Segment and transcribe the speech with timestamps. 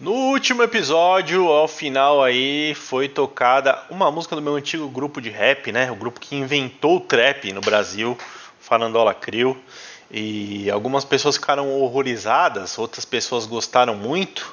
[0.00, 5.30] No último episódio, ao final aí, foi tocada uma música do meu antigo grupo de
[5.30, 5.90] rap, né?
[5.92, 8.18] O grupo que inventou o trap no Brasil,
[8.58, 9.56] Farandola Crew.
[10.10, 14.52] E algumas pessoas ficaram horrorizadas, outras pessoas gostaram muito.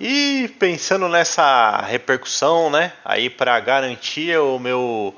[0.00, 2.92] E pensando nessa repercussão, né?
[3.04, 5.14] Aí para garantir o meu,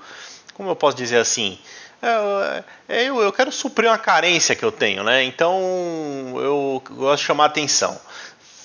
[0.55, 1.57] como eu posso dizer assim,
[2.03, 5.25] é, é, eu, eu quero suprir uma carência que eu tenho, né?
[5.25, 5.61] Então
[6.37, 7.98] eu gosto de chamar atenção.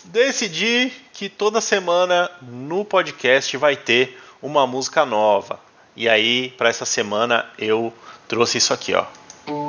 [0.06, 5.60] Decidi que toda semana no podcast vai ter uma música nova.
[5.96, 7.94] E aí, para essa semana, eu
[8.28, 9.06] trouxe isso aqui, ó.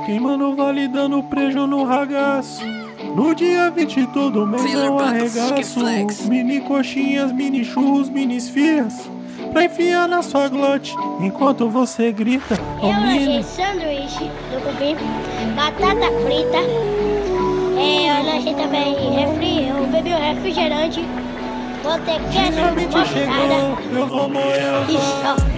[0.06, 2.64] Queimando vale dando prejo no ragaço.
[3.14, 5.80] No dia 20 todo mês eu arregaço.
[6.28, 9.08] Mini coxinhas, mini churros, mini esfias.
[9.52, 12.58] Pra enfiar na sua glote enquanto você grita.
[12.82, 14.96] Eu lanchei sanduíche do cupim,
[15.54, 16.58] batata frita.
[17.76, 21.04] É, eu lanchei também refri, eu bebi o refrigerante.
[21.82, 23.54] Botei queijo, mostarda.
[23.92, 24.62] eu vou moer.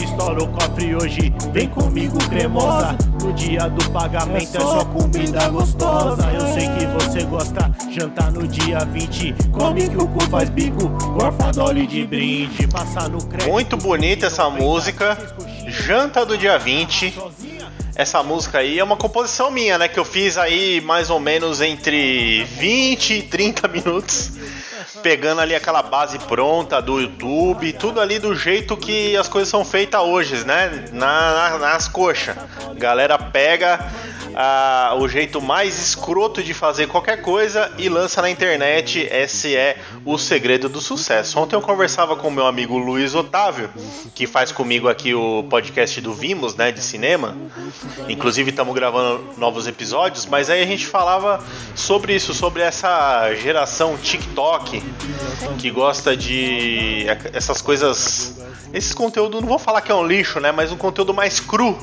[0.02, 6.26] Estoura o cofre hoje, vem comigo cremosa No dia do pagamento é só comida gostosa
[6.32, 10.88] Eu sei que você gosta, jantar no dia 20 Come que o cu faz bico,
[10.88, 15.16] gorfa dole de brinde Passar no crédito Muito bonita essa música.
[15.68, 17.14] Janta do dia 20.
[17.96, 19.88] Essa música aí é uma composição minha, né?
[19.88, 24.32] Que eu fiz aí mais ou menos entre 20 e 30 minutos.
[25.02, 29.64] Pegando ali aquela base pronta do YouTube, tudo ali do jeito que as coisas são
[29.64, 30.86] feitas hoje, né?
[30.92, 32.36] Na, na- nas coxas.
[32.76, 33.78] Galera pega
[34.98, 39.08] o jeito mais escroto de fazer qualquer coisa e lança na internet.
[39.10, 41.38] Esse é o segredo do sucesso.
[41.38, 43.70] Ontem eu conversava com meu amigo Luiz Otávio,
[44.14, 46.70] que faz comigo aqui o podcast do Vimos, né?
[46.70, 47.34] De cinema.
[48.08, 51.42] Inclusive estamos gravando novos episódios, mas aí a gente falava
[51.74, 54.75] sobre isso, sobre essa geração TikTok
[55.58, 58.36] que gosta de essas coisas,
[58.72, 61.76] esses conteúdos, não vou falar que é um lixo, né, mas um conteúdo mais cru,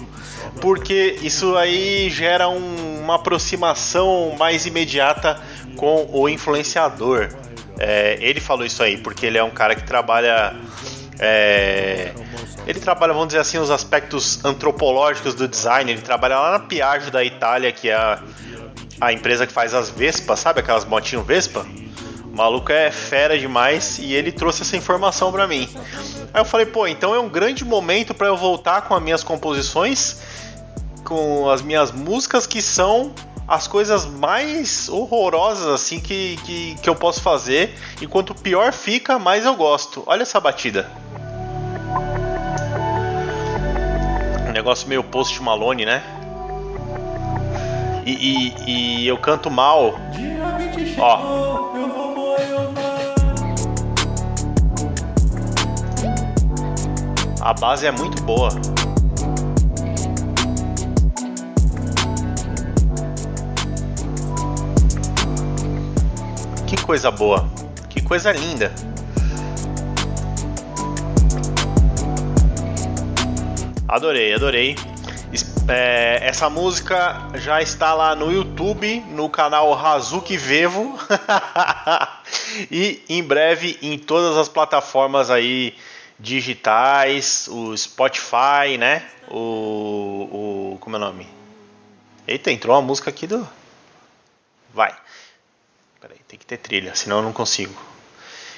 [0.61, 5.41] porque isso aí gera um- uma aproximação mais imediata
[5.75, 7.29] com o influenciador.
[7.79, 10.55] É, ele falou isso aí porque ele é um cara que trabalha
[11.19, 12.11] é,
[12.65, 15.91] ele trabalha, vamos dizer assim, os aspectos antropológicos do design.
[15.91, 18.19] Ele trabalha lá na Piaggio da Itália, que é a,
[19.01, 21.65] a empresa que faz as Vespa, sabe aquelas motinhos Vespa?
[22.33, 25.69] O maluco é fera demais e ele trouxe essa informação pra mim.
[26.33, 29.23] Aí eu falei, pô, então é um grande momento pra eu voltar com as minhas
[29.23, 30.17] composições,
[31.05, 33.13] com as minhas músicas que são
[33.47, 37.75] as coisas mais horrorosas assim que, que, que eu posso fazer.
[38.01, 40.01] E quanto pior fica, mais eu gosto.
[40.07, 40.89] Olha essa batida.
[44.47, 46.01] Um negócio meio post Malone, né?
[48.07, 48.53] E, e-
[49.03, 49.99] e eu canto mal.
[50.11, 51.63] Dia 20 Ó.
[57.43, 58.47] A base é muito boa.
[66.65, 67.49] Que coisa boa.
[67.89, 68.71] Que coisa linda.
[73.89, 74.77] Adorei, adorei.
[75.67, 80.97] É, essa música já está lá no YouTube, no canal Hazuki Vevo.
[82.71, 85.75] e em breve em todas as plataformas aí
[86.19, 89.05] digitais, o Spotify, né?
[89.29, 91.27] O, o como é o nome?
[92.27, 93.47] Eita, entrou uma música aqui do
[94.73, 94.95] Vai.
[96.01, 97.73] Peraí, tem que ter trilha, senão eu não consigo.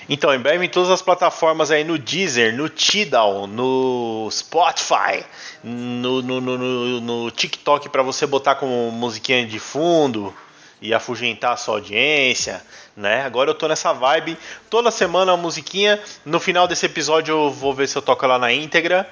[0.07, 5.25] Então, em breve em todas as plataformas aí no Deezer, no Tidal, no Spotify,
[5.63, 10.33] no, no, no, no- no TikTok para você botar como musiquinha de fundo
[10.81, 12.61] e afugentar a sua audiência,
[12.95, 13.23] né?
[13.23, 14.37] Agora eu tô nessa vibe,
[14.69, 15.99] toda semana uma musiquinha.
[16.25, 19.07] No final desse episódio eu vou ver se eu toco ela na íntegra.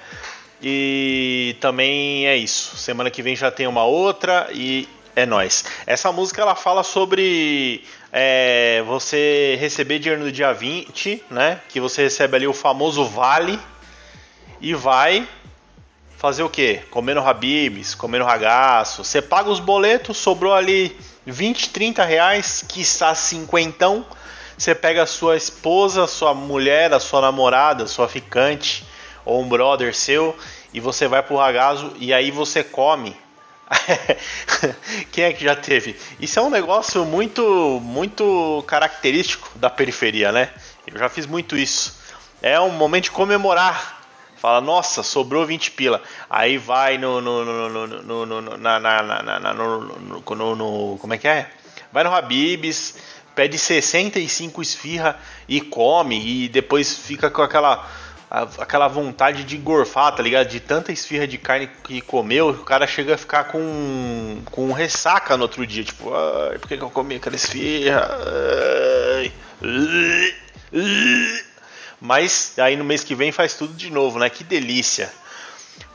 [0.62, 2.78] E também é isso.
[2.78, 5.66] Semana que vem já tem uma outra e é nóis.
[5.85, 11.59] Essa música ela fala sobre é, você receber dinheiro no dia 20, né?
[11.69, 13.59] Que você recebe ali o famoso vale
[14.62, 15.27] e vai
[16.18, 16.81] fazer o quê?
[16.89, 19.04] Comendo Habibs, comendo ragaço.
[19.04, 20.95] Você paga os boletos, sobrou ali
[21.25, 24.04] 20, 30 reais, quiçá 50.
[24.58, 28.86] Você pega a sua esposa, sua mulher, a sua namorada, sua ficante
[29.25, 30.38] ou um brother seu
[30.74, 33.16] e você vai pro ragazo e aí você come.
[35.12, 35.96] Quem é que já teve?
[36.20, 40.50] Isso é um negócio muito, muito característico da periferia, né?
[40.86, 42.00] Eu já fiz muito isso.
[42.42, 44.03] É um momento de comemorar.
[44.44, 46.01] Fala, nossa, sobrou 20 pila.
[46.30, 47.22] Aí vai no.
[47.22, 48.25] no, no, no, no,
[50.36, 51.50] no- no- Como é que é?
[51.94, 52.95] Vai no Habibs,
[53.34, 55.18] pede 65 esfirra
[55.48, 57.88] e come e depois fica com aquela
[58.60, 60.50] aquela vontade de gorfar, tá ligado?
[60.50, 65.38] De tanta esfirra de carne que comeu, o cara chega a ficar com, com ressaca
[65.38, 65.86] no outro dia.
[65.86, 68.10] Tipo, ai, por que, que eu comi aquela esfirra?
[69.19, 69.31] Ai,
[72.04, 74.30] Mas aí no mês que vem faz tudo de novo, né?
[74.30, 75.10] Que delícia.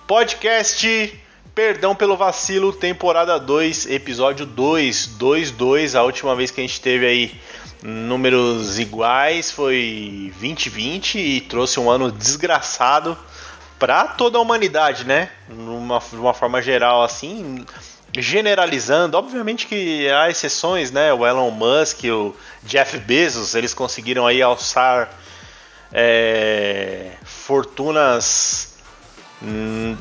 [0.07, 1.23] Podcast
[1.55, 5.95] Perdão pelo Vacilo, temporada 2, episódio 2, 2, 2.
[5.95, 7.41] A última vez que a gente teve aí
[7.83, 13.15] números iguais foi 2020 e trouxe um ano desgraçado
[13.79, 15.29] para toda a humanidade, né?
[15.47, 17.67] Numa, de uma forma geral, assim,
[18.17, 19.19] generalizando.
[19.19, 21.13] Obviamente que há exceções, né?
[21.13, 22.35] O Elon Musk, o
[22.65, 25.11] Jeff Bezos, eles conseguiram aí alçar
[25.93, 28.77] é, fortunas
[29.43, 29.97] hum,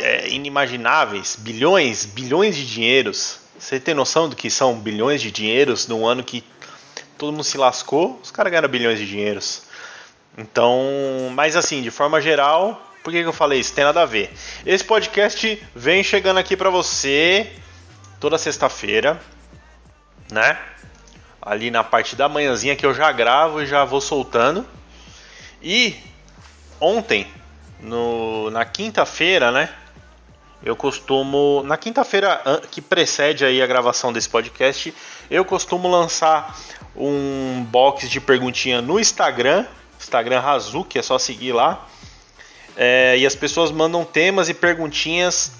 [0.00, 3.40] é, inimagináveis, bilhões, bilhões de dinheiros.
[3.58, 6.44] Você tem noção do que são bilhões de dinheiros num ano que
[7.16, 9.62] todo mundo se lascou, os caras ganharam bilhões de dinheiros.
[10.36, 10.82] Então,
[11.32, 13.72] mas assim, de forma geral, por que, que eu falei isso?
[13.72, 14.32] Tem nada a ver.
[14.66, 17.52] Esse podcast vem chegando aqui para você
[18.18, 19.20] toda sexta-feira,
[20.32, 20.58] né?
[21.40, 24.66] Ali na parte da manhãzinha que eu já gravo e já vou soltando.
[25.64, 25.96] E
[26.78, 27.26] ontem,
[27.80, 29.70] no, na quinta-feira, né?
[30.62, 31.62] Eu costumo.
[31.64, 34.94] Na quinta-feira que precede aí a gravação desse podcast,
[35.30, 36.54] eu costumo lançar
[36.94, 39.64] um box de perguntinha no Instagram,
[39.98, 41.86] Instagram Razuki, é só seguir lá.
[42.76, 45.52] É, e as pessoas mandam temas e perguntinhas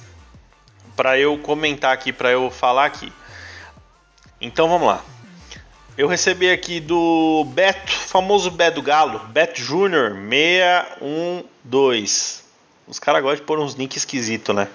[0.95, 3.11] para eu comentar aqui, para eu falar aqui.
[4.39, 5.03] Então vamos lá.
[5.97, 12.43] Eu recebi aqui do Beto, famoso Beto Galo, Beto Júnior 612.
[12.89, 14.69] Os caras gostam de pôr uns links esquisitos, né?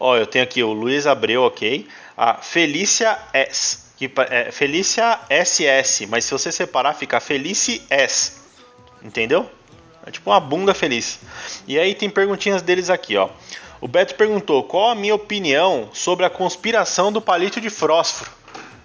[0.00, 1.86] Ó, eu tenho aqui o Luiz Abreu, ok.
[2.16, 8.32] A Felícia S que é Felícia SS, mas se você separar fica Felice S.
[9.02, 9.48] Entendeu?
[10.06, 11.20] É tipo uma bunda feliz.
[11.66, 13.28] E aí tem perguntinhas deles aqui, ó.
[13.80, 18.30] O Beto perguntou: "Qual a minha opinião sobre a conspiração do palito de fósforo?"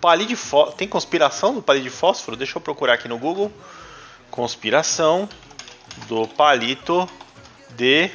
[0.01, 0.77] Palito de fósforo.
[0.77, 2.37] Tem conspiração do palito de fósforo?
[2.37, 3.51] Deixa eu procurar aqui no Google.
[4.31, 5.27] Conspiração
[6.07, 7.09] do palito
[7.75, 8.09] de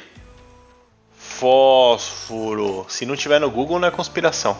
[1.15, 2.85] fósforo.
[2.89, 4.57] Se não tiver no Google, não é conspiração.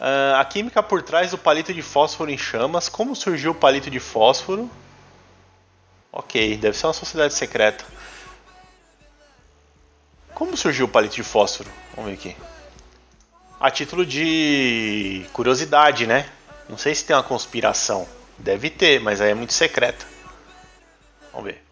[0.00, 2.88] Uh, a química por trás do palito de fósforo em chamas.
[2.88, 4.70] Como surgiu o palito de fósforo?
[6.12, 7.84] Ok, deve ser uma sociedade secreta.
[10.32, 11.68] Como surgiu o palito de fósforo?
[11.96, 12.57] Vamos ver aqui.
[13.60, 16.26] A título de curiosidade, né?
[16.68, 18.06] Não sei se tem uma conspiração.
[18.38, 20.06] Deve ter, mas aí é muito secreta.
[21.32, 21.62] Vamos ver.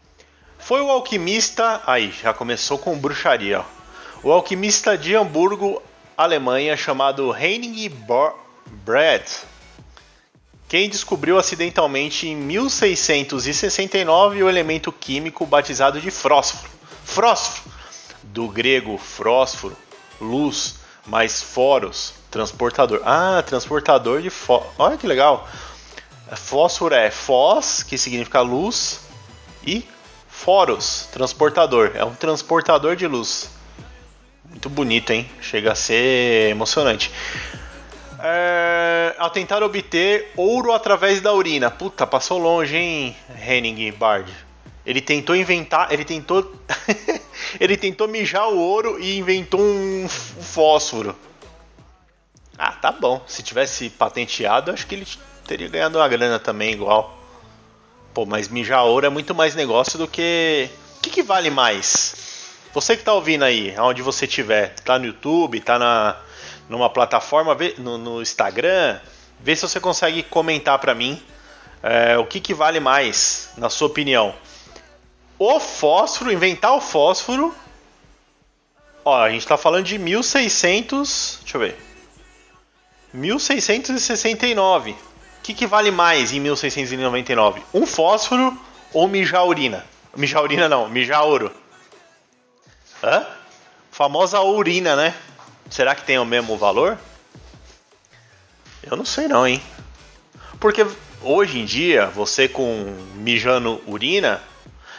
[0.58, 1.80] Foi o alquimista.
[1.86, 3.60] Aí, já começou com bruxaria.
[3.60, 3.64] Ó.
[4.24, 5.80] O alquimista de Hamburgo
[6.16, 7.88] Alemanha chamado Henning
[8.84, 9.42] Brett,
[10.66, 16.68] quem descobriu acidentalmente em 1669 o elemento químico batizado de fósforo.
[17.04, 17.70] Fósforo,
[18.24, 19.76] do grego fósforo,
[20.20, 20.74] luz,
[21.06, 23.00] mais foros, transportador.
[23.04, 24.74] Ah, transportador de fósforo.
[24.78, 25.48] Olha que legal.
[26.34, 29.00] Fósforo é fós, que significa luz,
[29.66, 29.86] e
[30.28, 31.92] foros, transportador.
[31.94, 33.50] É um transportador de luz.
[34.48, 35.28] Muito bonito, hein?
[35.40, 37.10] Chega a ser emocionante.
[38.18, 41.70] É, tentar obter ouro através da urina.
[41.70, 43.16] Puta, passou longe, hein,
[43.46, 44.45] Henning Bard.
[44.86, 45.92] Ele tentou inventar.
[45.92, 46.54] Ele tentou.
[47.58, 51.16] ele tentou mijar o ouro e inventou um fósforo.
[52.56, 53.22] Ah, tá bom.
[53.26, 55.06] Se tivesse patenteado, acho que ele
[55.46, 57.18] teria ganhado uma grana também, igual.
[58.14, 60.70] Pô, mas mijar ouro é muito mais negócio do que.
[60.98, 62.14] O que, que vale mais?
[62.72, 66.16] Você que está ouvindo aí, aonde você estiver, está no YouTube, está na,
[66.68, 68.98] numa plataforma, vê, no, no, Instagram,
[69.40, 71.22] vê se você consegue comentar para mim
[71.82, 74.34] é, o que, que vale mais, na sua opinião.
[75.38, 77.54] O fósforo, inventar o fósforo.
[79.04, 81.40] Ó, a gente está falando de 1600.
[81.42, 81.76] Deixa eu ver.
[83.12, 84.92] 1669.
[84.92, 84.96] O
[85.42, 87.62] que, que vale mais em 1699?
[87.72, 88.58] Um fósforo
[88.92, 89.84] ou mijar urina?
[90.16, 91.52] Mijar urina não, mijar ouro.
[93.02, 93.26] Hã?
[93.90, 95.14] Famosa urina, né?
[95.70, 96.98] Será que tem o mesmo valor?
[98.82, 99.62] Eu não sei não, hein?
[100.58, 100.86] Porque
[101.22, 104.42] hoje em dia, você com mijando urina,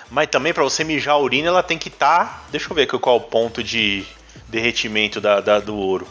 [0.09, 2.25] mas também para você mijar urina, ela tem que estar.
[2.25, 4.05] Tá, deixa eu ver qual é o ponto de
[4.47, 6.07] derretimento da, da, do ouro.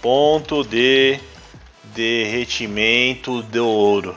[0.00, 1.18] Ponto de
[1.84, 4.16] derretimento do ouro.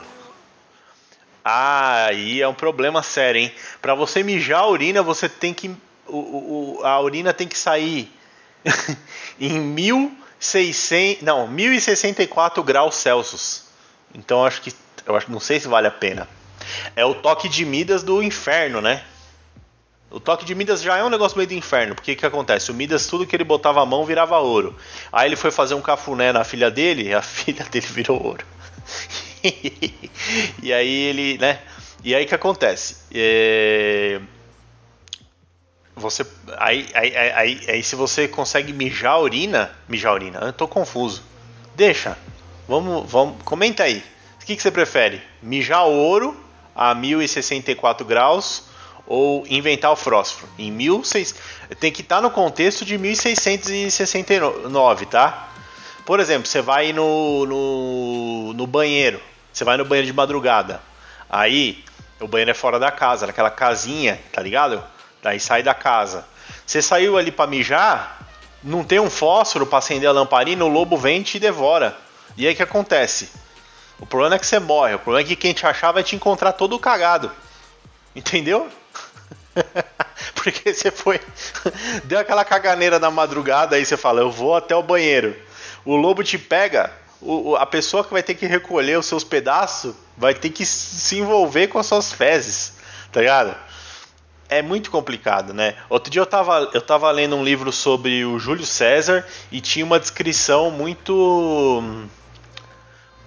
[1.44, 3.52] Ah, aí é um problema sério, hein?
[3.80, 5.74] Para você mijar a urina, você tem que
[6.06, 8.12] o, o, a urina tem que sair
[9.40, 13.64] em 1600, não, 1064 graus Celsius.
[14.14, 14.72] Então acho que
[15.06, 16.28] eu acho não sei se vale a pena.
[16.96, 19.02] É o toque de Midas do inferno, né?
[20.10, 22.70] O toque de Midas já é um negócio meio do inferno, porque o que acontece?
[22.70, 24.74] O Midas, tudo que ele botava a mão virava ouro.
[25.12, 28.46] Aí ele foi fazer um cafuné na filha dele, a filha dele virou ouro.
[30.62, 31.60] e aí ele, né?
[32.02, 32.96] E aí o que acontece?
[33.12, 34.20] É...
[35.94, 36.24] Você,
[36.56, 40.68] aí, aí, aí, aí, se você consegue mijar a urina, mijar a urina, eu tô
[40.68, 41.24] confuso.
[41.74, 42.16] Deixa,
[42.68, 44.02] vamos, vamos, comenta aí.
[44.40, 45.20] O que, que você prefere?
[45.42, 46.47] Mijar ouro
[46.78, 48.62] a 1064 graus
[49.06, 50.48] ou inventar o fósforo?
[50.56, 51.34] Em 1600,
[51.80, 55.48] tem que estar tá no contexto de 1669, tá?
[56.06, 59.20] Por exemplo, você vai no, no, no banheiro,
[59.52, 60.80] você vai no banheiro de madrugada.
[61.28, 61.84] Aí,
[62.20, 64.82] o banheiro é fora da casa, naquela casinha, tá ligado?
[65.22, 66.24] Daí sai da casa.
[66.64, 68.26] Você saiu ali para mijar,
[68.62, 71.96] não tem um fósforo para acender a lamparina, o lobo vem e te devora.
[72.36, 73.30] E aí o que acontece?
[74.00, 76.14] O problema é que você morre, o problema é que quem te achar vai te
[76.14, 77.30] encontrar todo cagado.
[78.14, 78.68] Entendeu?
[80.34, 81.20] Porque você foi.
[82.04, 85.36] Deu aquela caganeira na madrugada, aí você fala, eu vou até o banheiro.
[85.84, 89.94] O lobo te pega, o, a pessoa que vai ter que recolher os seus pedaços
[90.16, 92.74] vai ter que se envolver com as suas fezes,
[93.12, 93.54] tá ligado?
[94.48, 95.74] É muito complicado, né?
[95.90, 99.84] Outro dia eu tava, eu tava lendo um livro sobre o Júlio César e tinha
[99.84, 101.82] uma descrição muito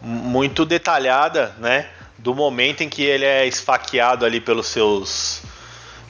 [0.02, 5.44] muito detalhada, né, do momento em que ele é esfaqueado ali pelos seus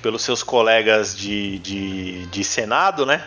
[0.01, 3.23] pelos seus colegas de, de, de Senado, né?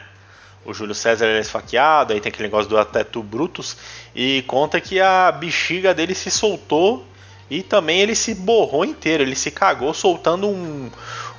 [0.64, 3.76] O Júlio César é esfaqueado, aí tem aquele negócio do Ateto Brutus,
[4.12, 7.06] e conta que a bexiga dele se soltou
[7.50, 10.90] e também ele se borrou inteiro, ele se cagou soltando um,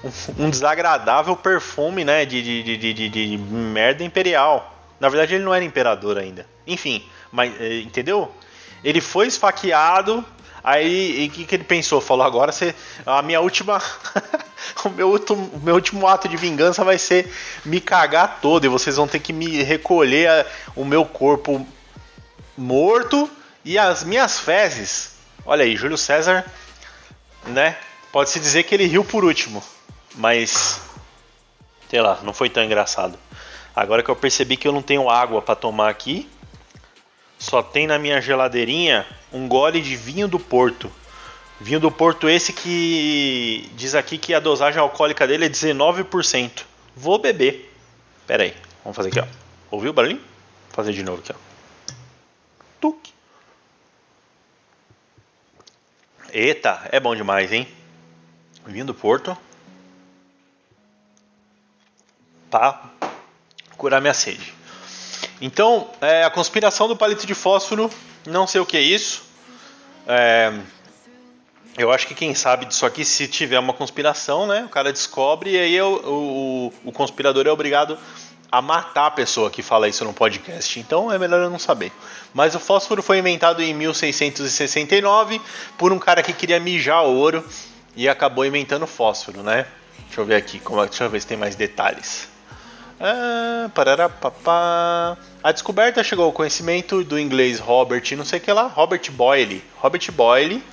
[0.04, 4.74] um, um desagradável perfume, né, de, de, de, de, de merda imperial.
[5.00, 6.46] Na verdade ele não era imperador ainda.
[6.66, 8.32] Enfim, mas eh, entendeu?
[8.84, 10.24] Ele foi esfaqueado,
[10.64, 12.00] aí o que, que ele pensou?
[12.00, 13.82] Falou, agora você, a minha última
[14.86, 17.32] o meu, último, meu último ato de vingança vai ser
[17.64, 20.46] me cagar todo e vocês vão ter que me recolher a,
[20.76, 21.66] o meu corpo
[22.58, 23.30] morto
[23.64, 25.16] e as minhas fezes.
[25.46, 26.46] Olha aí, Júlio César,
[27.48, 27.78] né?
[28.12, 29.64] Pode-se dizer que ele riu por último,
[30.16, 30.82] mas
[31.90, 33.18] sei lá, não foi tão engraçado.
[33.76, 36.30] Agora que eu percebi que eu não tenho água para tomar aqui,
[37.46, 40.92] só tem na minha geladeirinha um gole de vinho do Porto.
[41.62, 46.64] Vinho do Porto esse que diz aqui que a dosagem alcoólica dele é 19%.
[46.96, 47.72] Vou beber.
[48.26, 49.28] Pera aí, vamos fazer aqui, ó.
[49.70, 50.20] Ouviu o barulhinho?
[50.20, 51.94] Vou fazer de novo aqui, ó.
[52.82, 53.14] Tuque.
[56.34, 57.68] Eita, é bom demais, hein?
[58.66, 59.38] Vinho do Porto.
[62.50, 62.90] Tá
[63.78, 64.52] curar minha sede.
[65.42, 67.90] Então, é, a conspiração do palito de fósforo,
[68.26, 69.24] não sei o que é isso.
[70.08, 70.54] É,
[71.78, 74.64] eu acho que quem sabe disso aqui, se tiver uma conspiração, né?
[74.64, 77.98] O cara descobre e aí o, o, o conspirador é obrigado
[78.50, 80.80] a matar a pessoa que fala isso no podcast.
[80.80, 81.92] Então é melhor eu não saber.
[82.34, 85.42] Mas o fósforo foi inventado em 1669
[85.78, 87.44] por um cara que queria mijar ouro
[87.96, 89.66] e acabou inventando fósforo, né?
[90.06, 92.30] Deixa eu ver aqui, como, deixa eu ver se tem mais detalhes.
[93.00, 95.18] Ah, parará, papá.
[95.44, 99.64] A descoberta chegou ao conhecimento do inglês Robert, não sei o que lá, Robert Boyle.
[99.78, 100.64] Robert Boyle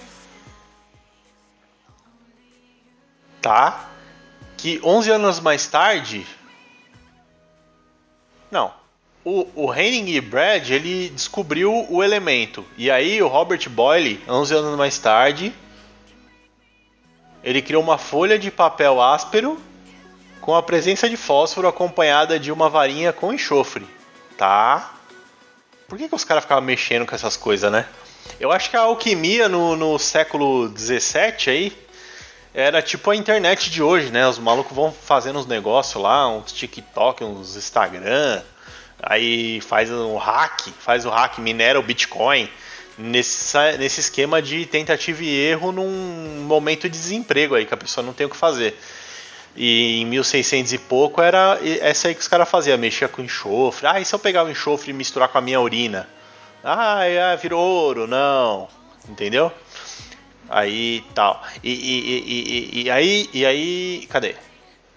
[3.43, 3.91] tá?
[4.57, 6.25] Que 11 anos mais tarde.
[8.51, 8.73] Não.
[9.25, 12.65] O, o Henning Brad ele descobriu o elemento.
[12.79, 15.53] E aí o Robert Boyle, 11 anos mais tarde,
[17.43, 19.61] ele criou uma folha de papel áspero
[20.43, 23.87] com a presença de fósforo acompanhada de uma varinha com enxofre.
[24.37, 24.93] Tá?
[25.89, 27.87] Por que, que os caras ficavam mexendo com essas coisas, né?
[28.41, 31.73] Eu acho que a alquimia no, no século 17 aí
[32.53, 34.27] era tipo a internet de hoje, né?
[34.27, 38.43] Os malucos vão fazendo uns negócios lá, uns TikTok, uns Instagram,
[39.01, 42.51] aí faz um hack, faz o hack, minera o Bitcoin,
[42.99, 48.05] nesse, nesse esquema de tentativa e erro num momento de desemprego aí, que a pessoa
[48.05, 48.77] não tem o que fazer.
[49.55, 53.87] E em 1600 e pouco era essa aí que os caras faziam, mexia com enxofre.
[53.87, 56.09] Ah, e se eu pegar o enxofre e misturar com a minha urina?
[56.65, 58.69] Ah, é, virou ouro, não.
[59.09, 59.53] Entendeu?
[60.49, 61.43] Aí tal.
[61.63, 64.07] E, e, e, e, aí, e aí.
[64.09, 64.37] Cadê?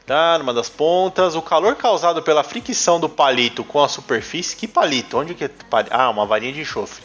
[0.06, 1.36] Tá, numa das pontas.
[1.36, 4.56] O calor causado pela fricção do palito com a superfície.
[4.56, 5.18] Que palito?
[5.18, 5.50] Onde que é?
[5.90, 7.04] Ah, uma varinha de enxofre.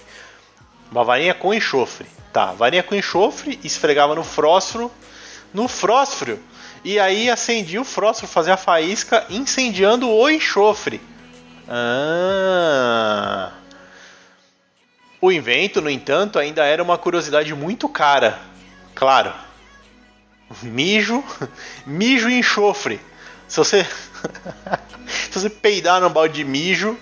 [0.90, 2.06] Uma varinha com enxofre.
[2.32, 4.90] Tá, varinha com enxofre, esfregava no fósforo.
[5.54, 6.38] No fósforo.
[6.82, 11.00] E aí acendia o fósforo, fazia a faísca, incendiando o enxofre.
[11.68, 13.52] Ah.
[15.20, 18.38] O invento, no entanto, ainda era uma curiosidade muito cara.
[18.94, 19.32] Claro.
[20.62, 21.22] Mijo,
[21.84, 23.00] mijo e enxofre.
[23.46, 23.84] Se você
[25.30, 26.98] se você peidar no balde de mijo,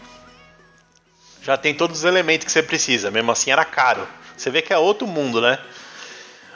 [1.43, 3.11] já tem todos os elementos que você precisa.
[3.11, 4.07] Mesmo assim era caro.
[4.37, 5.59] Você vê que é outro mundo, né?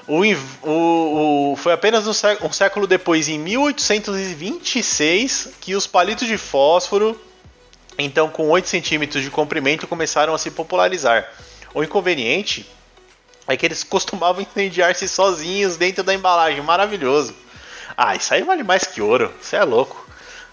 [0.06, 0.22] O,
[0.62, 6.36] o, o, foi apenas um século, um século depois, em 1826, que os palitos de
[6.36, 7.18] fósforo,
[7.96, 11.30] então com 8 centímetros de comprimento, começaram a se popularizar.
[11.72, 12.68] O inconveniente
[13.46, 16.60] é que eles costumavam incendiar-se sozinhos dentro da embalagem.
[16.62, 17.32] Maravilhoso.
[17.96, 19.32] Ah, isso aí vale mais que ouro.
[19.40, 20.06] Você é louco.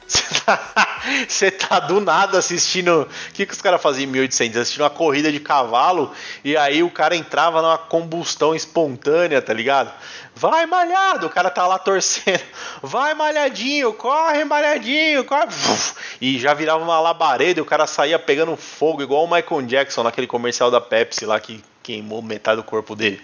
[0.09, 3.03] Você tá, tá, do nada assistindo.
[3.03, 4.59] O que, que os caras faziam em 1800?
[4.59, 6.11] Assistindo uma corrida de cavalo
[6.43, 9.93] e aí o cara entrava numa combustão espontânea, tá ligado?
[10.35, 12.41] Vai malhado, o cara tá lá torcendo.
[12.81, 15.47] Vai malhadinho, corre malhadinho, corre.
[16.21, 20.03] E já virava uma labareda e o cara saía pegando fogo, igual o Michael Jackson
[20.03, 23.21] naquele comercial da Pepsi lá que queimou metade do corpo dele.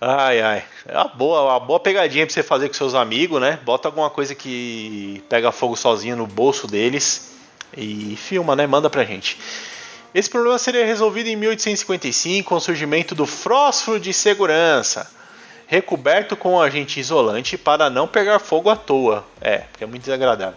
[0.00, 0.64] Ai, ai.
[0.86, 3.58] É uma boa, uma boa pegadinha pra você fazer com seus amigos, né?
[3.64, 7.34] Bota alguma coisa que pega fogo sozinho no bolso deles
[7.76, 8.64] e filma, né?
[8.66, 9.38] Manda pra gente.
[10.14, 15.10] Esse problema seria resolvido em 1855 com o surgimento do fósforo de segurança,
[15.66, 19.24] recoberto com agente isolante para não pegar fogo à toa.
[19.40, 20.56] É, porque é muito desagradável.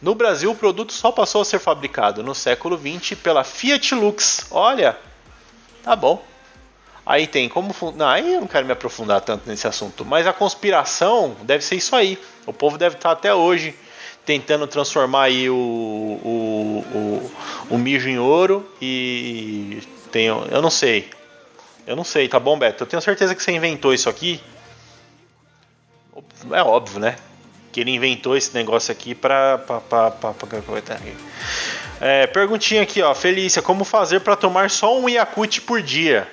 [0.00, 4.46] No Brasil, o produto só passou a ser fabricado no século XX pela Fiat Lux.
[4.50, 4.96] Olha,
[5.82, 6.29] tá bom.
[7.10, 7.74] Aí tem como.
[7.96, 10.04] Não, aí eu não quero me aprofundar tanto nesse assunto.
[10.04, 12.16] Mas a conspiração deve ser isso aí.
[12.46, 13.74] O povo deve estar até hoje
[14.24, 17.32] tentando transformar aí o, o, o,
[17.74, 21.10] o mijo em ouro e tem, eu não sei.
[21.84, 22.84] Eu não sei, tá bom, Beto?
[22.84, 24.40] Eu tenho certeza que você inventou isso aqui.
[26.52, 27.16] É óbvio, né?
[27.72, 29.58] Que ele inventou esse negócio aqui pra.
[29.58, 30.78] pra, pra, pra, pra,
[32.00, 33.12] é, perguntinha aqui, ó.
[33.16, 36.30] Felícia, como fazer para tomar só um Yakut por dia?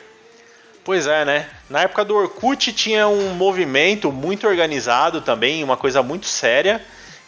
[0.88, 1.50] Pois é, né?
[1.70, 6.82] Na época do Orkut tinha um movimento muito organizado também, uma coisa muito séria,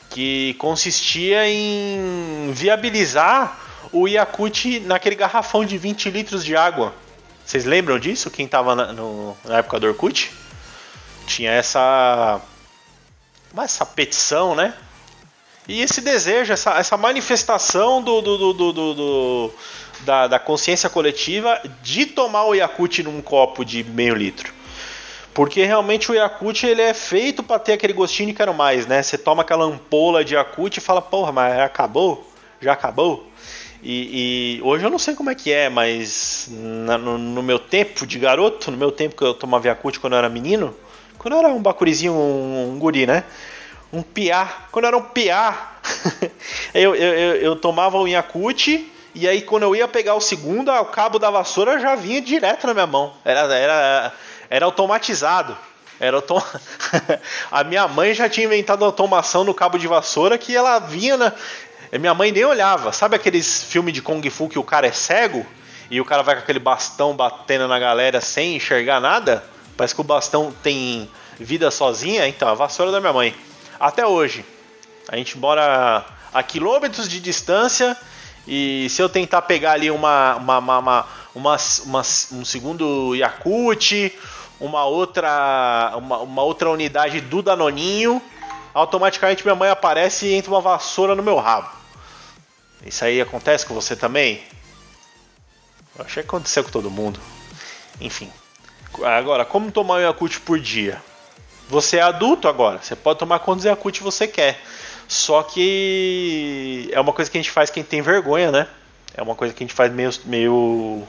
[0.09, 3.59] que consistia em viabilizar
[3.91, 6.95] o Yakut naquele garrafão de 20 litros de água.
[7.45, 8.31] Vocês lembram disso?
[8.31, 10.31] Quem estava na, na, época do Orkut?
[11.27, 12.39] Tinha essa.
[13.57, 14.73] essa petição, né?
[15.69, 19.51] E esse desejo, essa, essa manifestação do, do, do, do,
[20.01, 24.51] da, da consciência coletiva de tomar o Yakut num copo de meio litro.
[25.31, 29.03] Porque realmente o Yakut ele é feito para ter aquele gostinho de quero mais, né?
[29.03, 32.27] Você toma aquela ampola de Yakut e fala, porra, mas acabou?
[32.59, 33.27] Já acabou?
[33.83, 37.59] E, e, hoje eu não sei como é que é, mas na, no, no, meu
[37.59, 40.75] tempo de garoto, no meu tempo que eu tomava Yakut quando eu era menino,
[41.19, 43.23] quando eu era um bacurizinho, um, um guri, né?
[43.91, 45.79] Um piá, quando era um piá,
[46.73, 50.71] eu, eu, eu, eu tomava o Yakut e aí, quando eu ia pegar o segundo,
[50.71, 53.13] o cabo da vassoura já vinha direto na minha mão.
[53.25, 54.13] Era, era,
[54.49, 55.57] era automatizado.
[55.99, 56.41] Era autom...
[57.51, 61.33] a minha mãe já tinha inventado automação no cabo de vassoura que ela vinha na.
[61.99, 62.93] Minha mãe nem olhava.
[62.93, 65.45] Sabe aqueles filmes de Kung Fu que o cara é cego?
[65.89, 69.43] E o cara vai com aquele bastão batendo na galera sem enxergar nada?
[69.75, 72.27] Parece que o bastão tem vida sozinha.
[72.27, 73.35] Então, a vassoura da minha mãe.
[73.79, 74.45] Até hoje.
[75.07, 77.97] A gente mora a quilômetros de distância
[78.47, 84.13] e se eu tentar pegar ali uma, uma, uma, uma, uma, uma um segundo Yakut,
[84.59, 88.21] uma outra, uma, uma, outra unidade do Danoninho,
[88.73, 91.69] automaticamente minha mãe aparece e entra uma vassoura no meu rabo.
[92.85, 94.43] Isso aí acontece com você também?
[95.97, 97.19] Eu achei que aconteceu com todo mundo.
[97.99, 98.31] Enfim.
[99.03, 101.01] Agora, como tomar um Yakut por dia?
[101.69, 104.59] Você é adulto agora, você pode tomar quantos Yakut você quer.
[105.07, 108.67] Só que é uma coisa que a gente faz quem tem vergonha, né?
[109.15, 110.11] É uma coisa que a gente faz meio.
[110.25, 111.03] meio...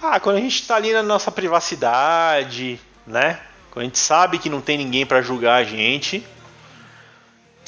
[0.00, 3.40] Ah, quando a gente tá ali na nossa privacidade, né?
[3.72, 6.24] Quando a gente sabe que não tem ninguém para julgar a gente,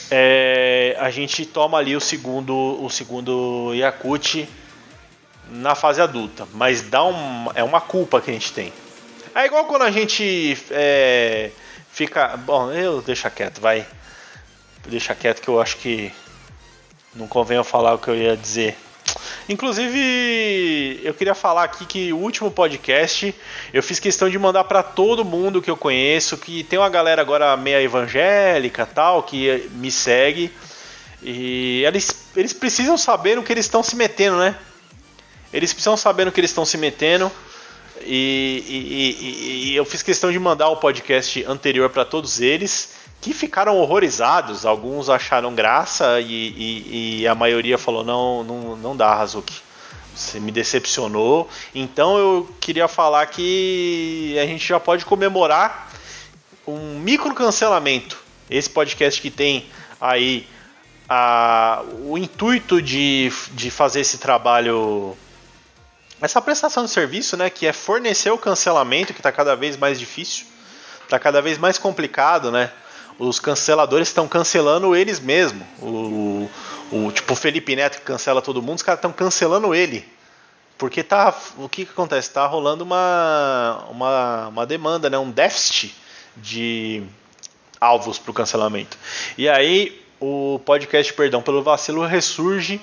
[0.09, 4.48] é, a gente toma ali o segundo, o segundo Yakut
[5.50, 6.46] na fase adulta.
[6.55, 8.72] Mas dá um, é uma culpa que a gente tem.
[9.37, 11.51] É igual quando a gente é,
[11.92, 12.38] fica.
[12.38, 13.87] Bom, eu deixa quieto, vai
[14.88, 16.11] deixar quieto que eu acho que
[17.14, 18.75] não convém eu falar o que eu ia dizer.
[19.46, 23.35] Inclusive, eu queria falar aqui que o último podcast
[23.75, 27.20] eu fiz questão de mandar para todo mundo que eu conheço, que tem uma galera
[27.20, 30.51] agora meia evangélica tal, que me segue.
[31.22, 34.57] E eles, eles precisam saber no que eles estão se metendo, né?
[35.53, 37.31] Eles precisam saber no que eles estão se metendo.
[38.02, 42.94] E, e, e, e eu fiz questão de mandar o podcast anterior para todos eles
[43.20, 44.64] que ficaram horrorizados.
[44.64, 49.61] Alguns acharam graça e, a maioria falou: não, não, não dá, Hazuki.
[50.14, 51.48] Você me decepcionou.
[51.74, 55.90] Então eu queria falar que a gente já pode comemorar
[56.66, 58.16] um micro cancelamento.
[58.48, 59.66] Esse podcast que tem
[60.00, 60.46] aí
[61.09, 65.16] a, o intuito de, de fazer esse trabalho,
[66.20, 69.98] essa prestação de serviço, né, que é fornecer o cancelamento, que está cada vez mais
[69.98, 70.46] difícil,
[71.02, 72.70] está cada vez mais complicado, né?
[73.18, 75.66] Os canceladores estão cancelando eles mesmos.
[75.81, 76.50] O,
[76.92, 80.07] o tipo o Felipe Neto que cancela todo mundo, os caras estão cancelando ele.
[80.76, 81.35] Porque tá.
[81.57, 82.31] O que, que acontece?
[82.31, 85.16] Tá rolando uma, uma, uma demanda, né?
[85.16, 85.94] um déficit
[86.37, 87.02] de
[87.81, 88.98] alvos para o cancelamento.
[89.38, 92.81] E aí o podcast Perdão pelo Vacilo ressurge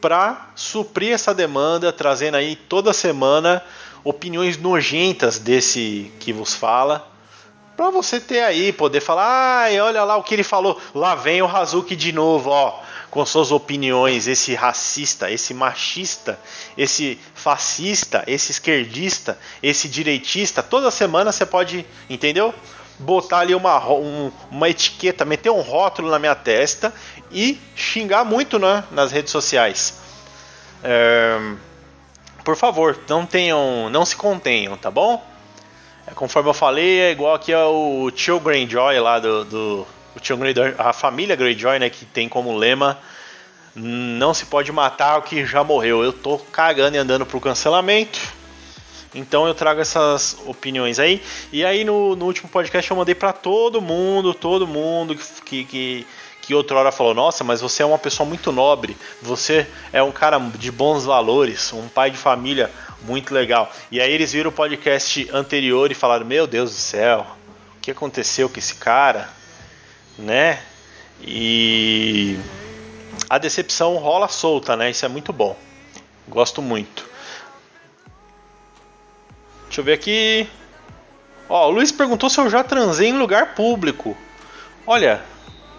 [0.00, 3.62] para suprir essa demanda, trazendo aí toda semana
[4.04, 7.10] opiniões nojentas desse que vos fala.
[7.76, 10.80] Para você ter aí, poder falar, ai, olha lá o que ele falou.
[10.94, 12.80] Lá vem o Hazuki de novo, ó,
[13.10, 16.38] com suas opiniões, esse racista, esse machista,
[16.76, 20.60] esse fascista, esse esquerdista, esse direitista.
[20.62, 22.52] Toda semana você pode, entendeu?
[22.98, 26.92] botar ali uma, um, uma etiqueta, meter um rótulo na minha testa
[27.30, 30.00] e xingar muito né, nas redes sociais.
[30.82, 31.38] É,
[32.44, 35.24] por favor, não tenham, não se contenham, tá bom?
[36.06, 39.86] É, conforme eu falei, é igual aqui ao tio Greyjoy lá do, do
[40.16, 42.98] o tio Greyjoy, a família Greyjoy, né, que tem como lema
[43.74, 46.02] não se pode matar o que já morreu.
[46.02, 48.18] Eu tô cagando e andando pro cancelamento
[49.14, 51.22] então eu trago essas opiniões aí.
[51.52, 55.64] E aí no, no último podcast eu mandei para todo mundo, todo mundo que, que,
[55.64, 56.06] que
[56.54, 60.70] outrora falou: Nossa, mas você é uma pessoa muito nobre, você é um cara de
[60.70, 62.70] bons valores, um pai de família
[63.02, 63.70] muito legal.
[63.90, 67.26] E aí eles viram o podcast anterior e falaram: Meu Deus do céu,
[67.76, 69.28] o que aconteceu com esse cara?
[70.18, 70.60] Né?
[71.20, 72.38] E
[73.28, 74.90] a decepção rola solta, né?
[74.90, 75.56] Isso é muito bom.
[76.26, 77.08] Gosto muito.
[79.66, 80.48] Deixa eu ver aqui.
[81.48, 84.16] Ó, o Luiz perguntou se eu já transei em lugar público.
[84.86, 85.22] Olha,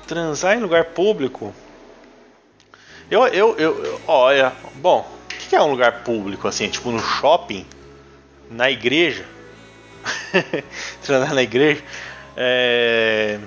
[0.10, 1.54] transar em lugar público.
[3.12, 6.67] Eu, eu, eu, eu olha, bom, o que é um lugar público assim?
[6.67, 7.63] Tipo no shopping?
[8.50, 9.24] Na igreja?
[11.06, 11.84] transar na igreja?
[12.36, 13.39] É.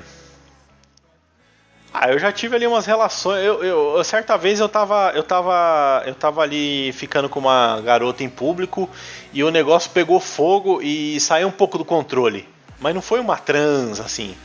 [1.92, 3.44] Ah, eu já tive ali umas relações.
[3.44, 8.22] Eu, eu, certa vez eu tava, eu tava, eu tava ali ficando com uma garota
[8.22, 8.88] em público
[9.33, 12.48] e o negócio pegou fogo e saiu um pouco do controle.
[12.79, 14.37] Mas não foi uma trans assim.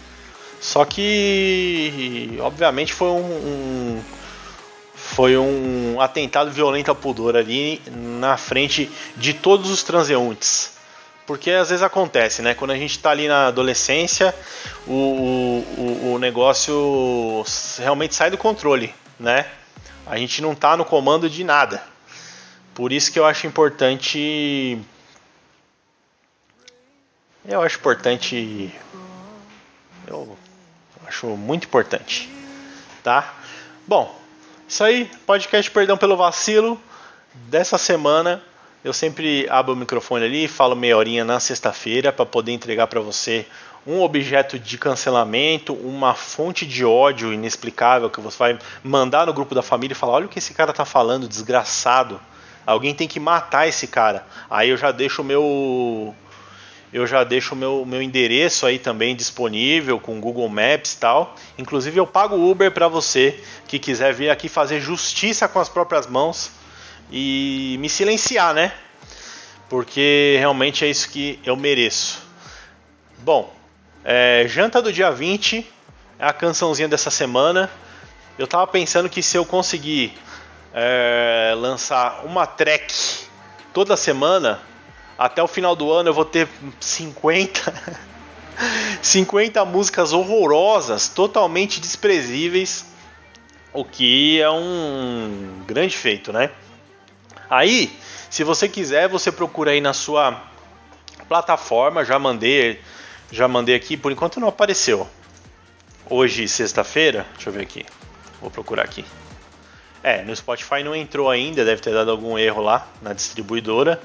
[0.59, 4.03] Só que, obviamente, foi um, um
[4.95, 10.77] foi um atentado violento ao pudor ali na frente de todos os transeuntes.
[11.25, 12.53] Porque às vezes acontece, né?
[12.53, 14.33] Quando a gente está ali na adolescência,
[14.87, 17.43] o, o, o negócio
[17.79, 19.45] realmente sai do controle, né?
[20.05, 21.83] A gente não está no comando de nada.
[22.73, 24.79] Por isso que eu acho importante.
[27.45, 28.71] Eu acho importante.
[30.07, 30.37] Eu
[31.07, 32.29] acho muito importante.
[33.03, 33.33] Tá?
[33.87, 34.13] Bom,
[34.67, 35.09] isso aí.
[35.25, 36.79] Podcast Perdão pelo Vacilo
[37.33, 38.41] dessa semana.
[38.83, 42.87] Eu sempre abro o microfone ali e falo meia horinha na sexta-feira para poder entregar
[42.87, 43.45] para você
[43.85, 49.55] um objeto de cancelamento, uma fonte de ódio inexplicável que você vai mandar no grupo
[49.55, 52.19] da família e falar: olha o que esse cara tá falando, desgraçado.
[52.65, 54.27] Alguém tem que matar esse cara.
[54.49, 56.13] Aí eu já deixo o meu
[56.91, 61.35] eu já deixo o meu, meu endereço aí também disponível com Google Maps e tal.
[61.57, 66.07] Inclusive eu pago Uber para você que quiser vir aqui fazer justiça com as próprias
[66.07, 66.51] mãos
[67.11, 68.71] e me silenciar, né?
[69.69, 72.23] Porque realmente é isso que eu mereço.
[73.19, 73.53] Bom,
[74.03, 75.69] é, janta do dia 20
[76.17, 77.69] é a cançãozinha dessa semana.
[78.39, 80.17] Eu tava pensando que se eu conseguir
[80.73, 82.93] é, lançar uma track
[83.73, 84.61] toda semana,
[85.17, 86.47] até o final do ano eu vou ter
[86.79, 88.07] 50
[89.01, 92.85] 50 músicas horrorosas, totalmente desprezíveis,
[93.73, 96.49] o que é um grande feito, né?
[97.49, 97.97] Aí,
[98.29, 100.43] se você quiser, você procura aí na sua
[101.27, 102.81] plataforma, já mandei,
[103.31, 105.07] já mandei aqui, por enquanto não apareceu.
[106.09, 107.85] Hoje, sexta-feira, deixa eu ver aqui.
[108.41, 109.05] Vou procurar aqui.
[110.01, 114.01] É, no Spotify não entrou ainda, deve ter dado algum erro lá na distribuidora.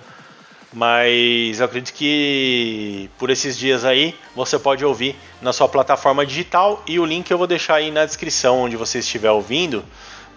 [0.72, 6.82] Mas eu acredito que por esses dias aí você pode ouvir na sua plataforma digital
[6.87, 9.85] e o link eu vou deixar aí na descrição onde você estiver ouvindo.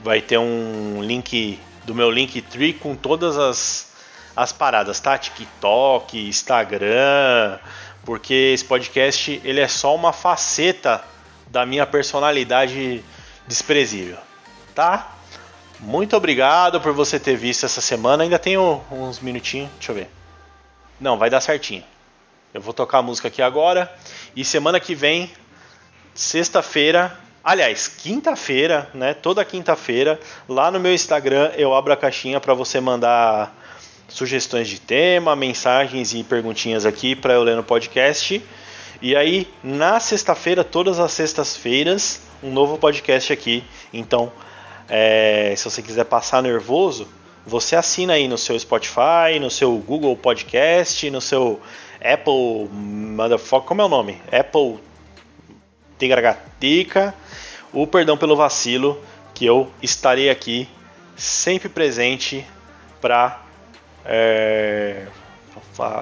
[0.03, 3.93] Vai ter um link do meu Linktree com todas as,
[4.35, 5.17] as paradas, tá?
[5.17, 7.57] TikTok, Instagram,
[8.03, 11.01] porque esse podcast ele é só uma faceta
[11.47, 13.03] da minha personalidade
[13.47, 14.17] desprezível,
[14.73, 15.15] tá?
[15.79, 18.23] muito obrigado por você ter visto essa semana.
[18.23, 20.09] Ainda tenho uns minutinhos, deixa eu ver.
[20.99, 21.83] Não, vai dar certinho.
[22.53, 23.93] Eu vou tocar a música aqui agora.
[24.35, 25.29] E semana que vem,
[26.13, 29.13] sexta-feira, aliás, quinta-feira, né?
[29.13, 33.53] Toda quinta-feira, lá no meu Instagram eu abro a caixinha para você mandar
[34.07, 38.41] sugestões de tema, mensagens e perguntinhas aqui para eu ler no podcast.
[39.01, 43.65] E aí, na sexta-feira, todas as sextas-feiras, um novo podcast aqui.
[43.91, 44.31] Então,
[44.87, 47.05] é, se você quiser passar nervoso,
[47.45, 51.61] você assina aí no seu Spotify, no seu Google Podcast, no seu
[52.01, 54.21] Apple Motherfucker, como é o nome?
[54.31, 54.79] Apple
[55.97, 57.13] Tigragatica,
[57.71, 59.01] o perdão pelo vacilo,
[59.33, 60.67] que eu estarei aqui
[61.15, 62.45] sempre presente
[62.99, 63.41] para
[64.05, 65.05] é,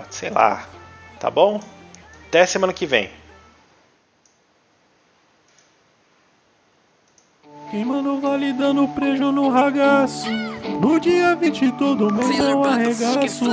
[0.10, 0.68] sei lá,
[1.20, 1.60] tá bom?
[2.28, 3.10] Até semana que vem.
[7.74, 10.30] Queimando vale dando prejo no ragaço.
[10.80, 13.46] No dia 20 todo mês é um arregaço.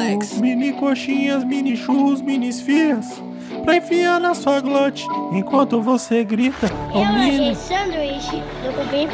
[0.43, 3.23] Mini coxinhas, mini churros, mini esfias.
[3.65, 6.67] Pra enfiar na sua glote enquanto você grita.
[6.95, 9.09] Eu achei sanduíche do cupim,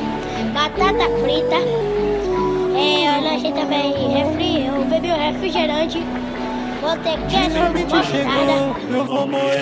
[0.53, 1.55] batata frita.
[2.77, 6.05] É, eu achei também refri, eu bebi o refrigerante.
[7.03, 8.97] Ketchup, mostarda.
[8.97, 9.61] Eu vou morrer.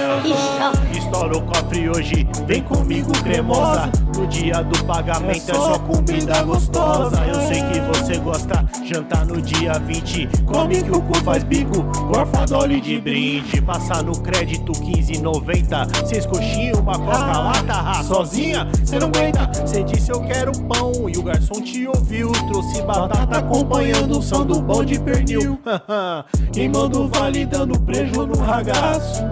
[0.96, 3.90] Estoura o cofre hoje, vem comigo cremosa.
[4.16, 7.16] No dia do pagamento é só comida gostosa.
[7.26, 10.28] Eu sei que você gosta, jantar no dia 20.
[10.46, 13.60] Come que o cu faz bico, gorfa dole de brinde.
[13.60, 16.06] Passar no crédito 15,90.
[16.06, 19.50] Seis coxinhas, uma coca lata, ah, sozinha, cê não aguenta.
[19.66, 22.30] Cê disse eu quero pão e o garçom te ouviu.
[22.48, 25.58] Trouxe batata acompanhando o som do bom de pernil.
[26.52, 29.24] Queimando vale dando prejo no ragaço.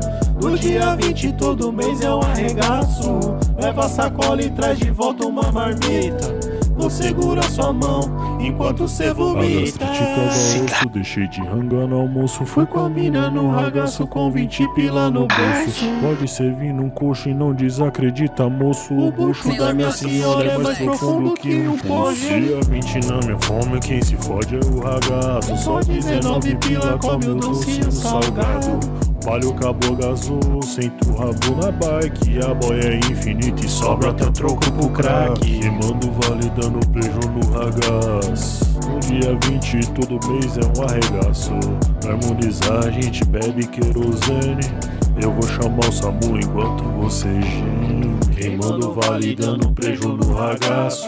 [0.42, 3.41] No dia 20 todo mês é um arregaço.
[3.60, 6.52] Leva a sacola e traz de volta uma marmita.
[6.74, 9.86] Vou segurar sua mão enquanto cê vomita.
[9.86, 12.44] osso, deixei de rangar no almoço.
[12.46, 15.84] Fui com a mina no ragaço com 20 pila no bolso.
[16.00, 18.94] Pode servir num coxo e não desacredita, moço.
[18.94, 22.26] O bucho da minha senhora é mais profundo que um poço.
[22.26, 25.56] Dia 20 na minha fome, quem se fode é o ragaço.
[25.58, 29.11] Só 19 pila come o docinho salgado.
[29.24, 32.40] Palho acabou gasou, senta o rabo na bike.
[32.44, 37.52] A boia é infinita e sobra até troco pro crack Queimando vale dando prejo no
[37.52, 38.60] ragaz.
[38.84, 41.52] No dia 20 todo mês é um arregaço.
[42.00, 44.64] Pra harmonizar a gente bebe querosene.
[45.22, 48.18] Eu vou chamar o SAMU enquanto você geme.
[48.34, 51.06] Queimando vale dando prejo no ragaço?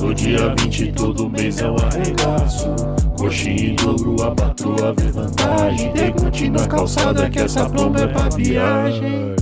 [0.00, 5.92] No dia 20 todo mês é um arregaço Coxinha em dobro, a patroa vê vantagem.
[5.92, 9.34] Degute na calçada que essa promo é pra viagem